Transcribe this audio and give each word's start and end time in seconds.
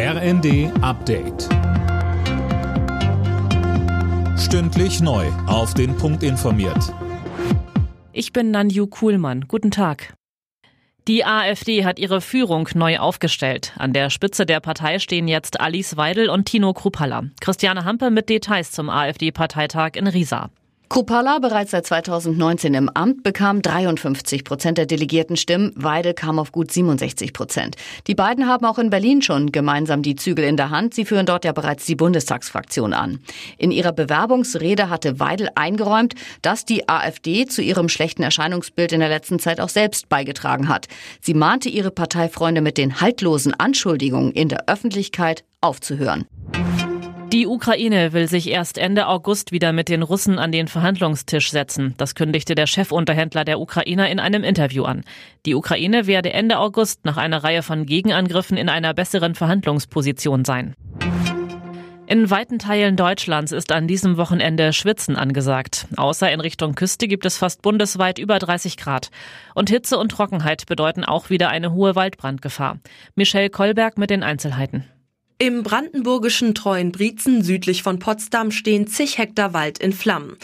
RND 0.00 0.70
Update. 0.80 1.48
Stündlich 4.38 5.00
neu. 5.00 5.26
Auf 5.48 5.74
den 5.74 5.96
Punkt 5.96 6.22
informiert. 6.22 6.94
Ich 8.12 8.32
bin 8.32 8.52
Nanju 8.52 8.86
Kuhlmann. 8.86 9.46
Guten 9.48 9.72
Tag. 9.72 10.14
Die 11.08 11.24
AfD 11.24 11.84
hat 11.84 11.98
ihre 11.98 12.20
Führung 12.20 12.68
neu 12.74 12.98
aufgestellt. 12.98 13.72
An 13.76 13.92
der 13.92 14.10
Spitze 14.10 14.46
der 14.46 14.60
Partei 14.60 15.00
stehen 15.00 15.26
jetzt 15.26 15.58
Alice 15.60 15.96
Weidel 15.96 16.30
und 16.30 16.44
Tino 16.44 16.72
Krupalla. 16.74 17.24
Christiane 17.40 17.84
Hampe 17.84 18.12
mit 18.12 18.28
Details 18.28 18.70
zum 18.70 18.90
AfD-Parteitag 18.90 19.96
in 19.96 20.06
Riesa. 20.06 20.50
Kupala, 20.88 21.38
bereits 21.38 21.72
seit 21.72 21.86
2019 21.86 22.72
im 22.72 22.88
Amt, 22.88 23.22
bekam 23.22 23.60
53 23.60 24.42
Prozent 24.42 24.78
der 24.78 24.86
delegierten 24.86 25.36
Stimmen. 25.36 25.70
Weidel 25.76 26.14
kam 26.14 26.38
auf 26.38 26.50
gut 26.50 26.72
67 26.72 27.34
Prozent. 27.34 27.76
Die 28.06 28.14
beiden 28.14 28.48
haben 28.48 28.64
auch 28.64 28.78
in 28.78 28.88
Berlin 28.88 29.20
schon 29.20 29.52
gemeinsam 29.52 30.00
die 30.00 30.16
Zügel 30.16 30.46
in 30.46 30.56
der 30.56 30.70
Hand. 30.70 30.94
Sie 30.94 31.04
führen 31.04 31.26
dort 31.26 31.44
ja 31.44 31.52
bereits 31.52 31.84
die 31.84 31.94
Bundestagsfraktion 31.94 32.94
an. 32.94 33.20
In 33.58 33.70
ihrer 33.70 33.92
Bewerbungsrede 33.92 34.88
hatte 34.88 35.20
Weidel 35.20 35.50
eingeräumt, 35.54 36.14
dass 36.40 36.64
die 36.64 36.88
AfD 36.88 37.44
zu 37.44 37.60
ihrem 37.60 37.90
schlechten 37.90 38.22
Erscheinungsbild 38.22 38.92
in 38.92 39.00
der 39.00 39.10
letzten 39.10 39.38
Zeit 39.38 39.60
auch 39.60 39.68
selbst 39.68 40.08
beigetragen 40.08 40.70
hat. 40.70 40.88
Sie 41.20 41.34
mahnte 41.34 41.68
ihre 41.68 41.90
Parteifreunde 41.90 42.62
mit 42.62 42.78
den 42.78 43.02
haltlosen 43.02 43.52
Anschuldigungen 43.52 44.32
in 44.32 44.48
der 44.48 44.68
Öffentlichkeit 44.68 45.44
aufzuhören. 45.60 46.24
Die 47.32 47.46
Ukraine 47.46 48.14
will 48.14 48.26
sich 48.26 48.48
erst 48.48 48.78
Ende 48.78 49.06
August 49.06 49.52
wieder 49.52 49.74
mit 49.74 49.90
den 49.90 50.02
Russen 50.02 50.38
an 50.38 50.50
den 50.50 50.66
Verhandlungstisch 50.66 51.50
setzen. 51.50 51.92
Das 51.98 52.14
kündigte 52.14 52.54
der 52.54 52.66
Chefunterhändler 52.66 53.44
der 53.44 53.60
Ukrainer 53.60 54.08
in 54.08 54.18
einem 54.18 54.44
Interview 54.44 54.84
an. 54.84 55.04
Die 55.44 55.54
Ukraine 55.54 56.06
werde 56.06 56.32
Ende 56.32 56.58
August 56.58 57.04
nach 57.04 57.18
einer 57.18 57.44
Reihe 57.44 57.62
von 57.62 57.84
Gegenangriffen 57.84 58.56
in 58.56 58.70
einer 58.70 58.94
besseren 58.94 59.34
Verhandlungsposition 59.34 60.46
sein. 60.46 60.74
In 62.06 62.30
weiten 62.30 62.58
Teilen 62.58 62.96
Deutschlands 62.96 63.52
ist 63.52 63.72
an 63.72 63.86
diesem 63.86 64.16
Wochenende 64.16 64.72
Schwitzen 64.72 65.14
angesagt. 65.14 65.86
Außer 65.98 66.32
in 66.32 66.40
Richtung 66.40 66.74
Küste 66.74 67.08
gibt 67.08 67.26
es 67.26 67.36
fast 67.36 67.60
bundesweit 67.60 68.18
über 68.18 68.38
30 68.38 68.78
Grad. 68.78 69.10
Und 69.54 69.68
Hitze 69.68 69.98
und 69.98 70.12
Trockenheit 70.12 70.64
bedeuten 70.64 71.04
auch 71.04 71.28
wieder 71.28 71.50
eine 71.50 71.74
hohe 71.74 71.94
Waldbrandgefahr. 71.94 72.78
Michelle 73.14 73.50
Kolberg 73.50 73.98
mit 73.98 74.08
den 74.08 74.22
Einzelheiten. 74.22 74.86
Im 75.40 75.62
brandenburgischen 75.62 76.56
Treuenbrietzen 76.56 77.44
südlich 77.44 77.84
von 77.84 78.00
Potsdam 78.00 78.50
stehen 78.50 78.88
zig 78.88 79.18
Hektar 79.18 79.52
Wald 79.52 79.78
in 79.78 79.92
Flammen. 79.92 80.36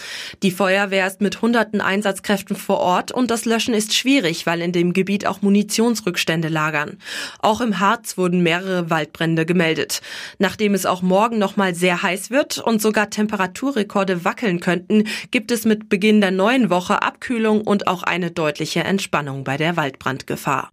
Die 0.44 0.52
Feuerwehr 0.52 1.04
ist 1.04 1.20
mit 1.20 1.42
hunderten 1.42 1.80
Einsatzkräften 1.80 2.54
vor 2.54 2.78
Ort 2.78 3.10
und 3.10 3.32
das 3.32 3.44
Löschen 3.44 3.74
ist 3.74 3.92
schwierig, 3.92 4.46
weil 4.46 4.62
in 4.62 4.70
dem 4.70 4.92
Gebiet 4.92 5.26
auch 5.26 5.42
Munitionsrückstände 5.42 6.46
lagern. 6.46 6.98
Auch 7.40 7.60
im 7.60 7.80
Harz 7.80 8.16
wurden 8.16 8.44
mehrere 8.44 8.88
Waldbrände 8.88 9.44
gemeldet. 9.46 10.00
Nachdem 10.38 10.74
es 10.74 10.86
auch 10.86 11.02
morgen 11.02 11.38
noch 11.38 11.56
mal 11.56 11.74
sehr 11.74 12.04
heiß 12.04 12.30
wird 12.30 12.58
und 12.58 12.80
sogar 12.80 13.10
Temperaturrekorde 13.10 14.24
wackeln 14.24 14.60
könnten, 14.60 15.08
gibt 15.32 15.50
es 15.50 15.64
mit 15.64 15.88
Beginn 15.88 16.20
der 16.20 16.30
neuen 16.30 16.70
Woche 16.70 17.02
Abkühlung 17.02 17.62
und 17.62 17.88
auch 17.88 18.04
eine 18.04 18.30
deutliche 18.30 18.84
Entspannung 18.84 19.42
bei 19.42 19.56
der 19.56 19.76
Waldbrandgefahr. 19.76 20.70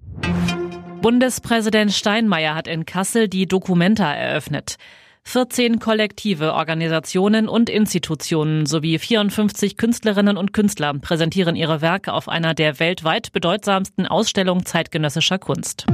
Bundespräsident 1.02 1.92
Steinmeier 1.92 2.54
hat 2.54 2.68
in 2.68 2.86
Kassel 2.86 3.28
die 3.28 3.48
Documenta 3.48 4.14
eröffnet. 4.14 4.76
14 5.24 5.80
Kollektive, 5.80 6.54
Organisationen 6.54 7.48
und 7.50 7.72
Institutionen 7.72 8.68
sowie 8.68 9.00
54 9.00 9.78
Künstlerinnen 9.78 10.38
und 10.38 10.54
Künstler 10.54 10.94
präsentieren 10.94 11.56
ihre 11.56 11.82
Werke 11.82 12.14
auf 12.14 12.30
einer 12.30 12.54
der 12.54 12.80
weltweit 12.80 13.32
bedeutsamsten 13.32 14.06
Ausstellungen 14.06 14.66
zeitgenössischer 14.66 15.40
Kunst. 15.40 15.88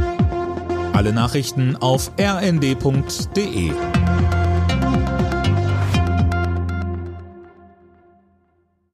Alle 0.92 1.14
Nachrichten 1.14 1.78
auf 1.78 2.12
rnd.de 2.20 3.72